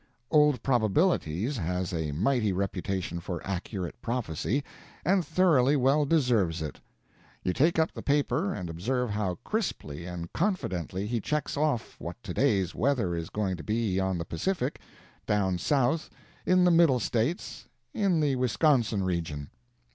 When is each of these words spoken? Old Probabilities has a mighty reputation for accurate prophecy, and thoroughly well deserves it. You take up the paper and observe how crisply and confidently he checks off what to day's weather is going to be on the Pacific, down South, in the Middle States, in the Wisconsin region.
Old 0.31 0.63
Probabilities 0.63 1.57
has 1.57 1.93
a 1.93 2.11
mighty 2.11 2.51
reputation 2.51 3.19
for 3.19 3.39
accurate 3.45 4.01
prophecy, 4.01 4.63
and 5.05 5.23
thoroughly 5.23 5.75
well 5.75 6.05
deserves 6.05 6.59
it. 6.63 6.79
You 7.43 7.53
take 7.53 7.77
up 7.77 7.91
the 7.91 8.01
paper 8.01 8.51
and 8.51 8.67
observe 8.67 9.11
how 9.11 9.35
crisply 9.43 10.05
and 10.07 10.33
confidently 10.33 11.05
he 11.05 11.21
checks 11.21 11.55
off 11.55 11.97
what 11.99 12.15
to 12.23 12.33
day's 12.33 12.73
weather 12.73 13.13
is 13.15 13.29
going 13.29 13.57
to 13.57 13.63
be 13.63 13.99
on 13.99 14.17
the 14.17 14.25
Pacific, 14.25 14.79
down 15.27 15.59
South, 15.59 16.09
in 16.47 16.63
the 16.63 16.71
Middle 16.71 16.99
States, 16.99 17.67
in 17.93 18.19
the 18.21 18.35
Wisconsin 18.37 19.03
region. 19.03 19.51